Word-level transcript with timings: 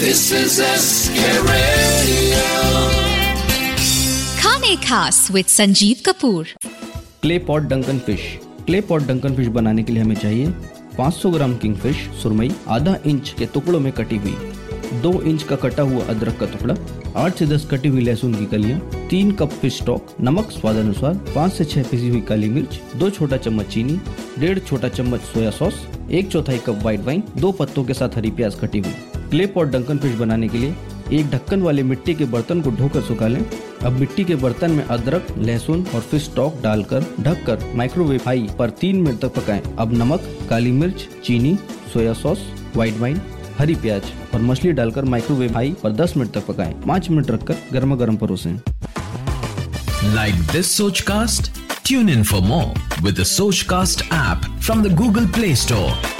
This 0.00 0.20
is 0.36 0.52
SK 0.66 1.24
Radio. 1.46 2.44
खाने 4.40 4.74
खास 4.84 5.16
with 5.32 5.46
Sanjeev 5.46 5.96
Kapoor 6.06 6.48
clay 7.22 7.38
pot 7.48 7.62
Duncan 7.72 7.98
fish 8.06 8.20
clay 8.66 8.80
pot 8.90 9.02
डंकन 9.06 9.34
fish 9.36 9.48
बनाने 9.58 9.82
के 9.82 9.92
लिए 9.92 10.02
हमें 10.02 10.14
चाहिए 10.16 10.46
500 11.00 11.32
ग्राम 11.34 11.56
किंगफिश 11.56 11.96
सुरमई 12.22 12.50
आधा 12.76 12.96
इंच 13.06 13.34
के 13.38 13.46
टुकड़ों 13.54 13.80
में 13.80 13.92
कटी 13.92 14.16
हुई। 14.16 15.00
दो 15.02 15.12
इंच 15.22 15.42
का 15.42 15.56
कटा 15.64 15.82
हुआ 15.82 16.04
अदरक 16.14 16.38
का 16.40 16.46
टुकड़ा 16.54 16.76
आठ 17.24 17.38
से 17.38 17.46
दस 17.46 17.66
कटी 17.70 17.88
हुई 17.88 18.04
लहसुन 18.04 18.34
की 18.34 18.46
कलियाँ 18.46 18.80
तीन 19.10 19.32
कप 19.42 19.52
फ़िश 19.60 19.78
स्टॉक 19.82 20.16
नमक 20.20 20.50
स्वाद 20.50 20.76
अनुसार 20.76 21.14
पाँच 21.34 21.52
से 21.52 21.64
छह 21.64 21.82
पिसी 21.90 22.08
हुई 22.08 22.20
काली 22.28 22.48
मिर्च 22.48 22.80
दो 22.96 23.10
छोटा 23.10 23.36
चम्मच 23.46 23.72
चीनी 23.74 24.00
डेढ़ 24.38 24.58
छोटा 24.58 24.88
चम्मच 24.98 25.20
सोया 25.34 25.50
सॉस 25.60 25.86
एक 26.10 26.30
चौथाई 26.32 26.58
कप 26.66 26.82
व्हाइट 26.82 27.00
वाइन 27.06 27.22
दो 27.36 27.52
पत्तों 27.62 27.84
के 27.84 27.94
साथ 27.94 28.16
हरी 28.16 28.30
प्याज 28.40 28.54
कटी 28.62 28.78
हुई। 28.78 29.19
क्ले 29.30 29.46
पॉट 29.46 29.68
डंकन 29.68 29.98
फ़िश 29.98 30.14
बनाने 30.18 30.48
के 30.48 30.58
लिए 30.58 30.74
एक 31.12 31.30
ढक्कन 31.30 31.62
वाले 31.62 31.82
मिट्टी 31.82 32.14
के 32.14 32.24
बर्तन 32.24 32.60
को 32.60 32.70
धोकर 32.70 33.02
सुखा 33.02 33.26
लें 33.28 33.44
अब 33.84 33.92
मिट्टी 33.92 34.24
के 34.24 34.34
बर्तन 34.34 34.70
में 34.70 34.84
अदरक, 34.84 35.26
लहसुन 35.38 35.86
और 35.94 36.00
फ़िश 36.00 36.24
स्टॉक 36.24 36.60
डालकर 36.62 37.04
ढककर 37.20 37.72
माइक्रोवेव 37.74 38.20
हाई 38.26 38.48
पर 38.58 38.70
तीन 38.70 38.96
मिनट 38.96 39.20
तक 39.20 39.34
पकाएँ 39.34 39.62
अब 39.78 39.92
नमक, 39.92 40.20
काली 40.50 40.72
मिर्च, 40.72 41.08
चीनी, 41.24 41.58
सोया 41.92 42.12
सॉस 42.12 42.38
व्हाइट 42.74 42.98
वाइन 42.98 43.20
हरी 43.58 43.74
प्याज 43.74 44.02
और 44.34 44.40
मछली 44.40 44.72
डालकर 44.72 45.04
माइक्रोवेव 45.04 45.54
हाई 45.54 45.74
पर 45.82 45.96
10 45.96 46.16
मिनट 46.16 46.32
तक 46.32 46.46
पकाएँ 46.46 46.74
पाँच 46.86 47.10
मिनट 47.10 47.30
रखकर 47.30 47.56
गर्मा 47.72 47.96
गर्म 47.96 48.16
परोसें 48.16 48.54
Like 50.14 50.38
this 50.52 50.70
Sochcast? 50.80 51.50
Tune 51.84 52.08
in 52.08 52.24
for 52.24 52.40
more 52.42 52.70
with 53.02 53.18
the 53.18 53.64
cast 53.68 54.04
app 54.12 54.48
from 54.60 54.82
the 54.82 54.94
Google 54.94 55.26
play 55.26 55.54
Store. 55.56 56.19